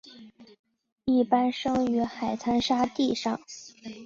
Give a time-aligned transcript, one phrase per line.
[1.05, 3.39] 一般生于海滩沙地上。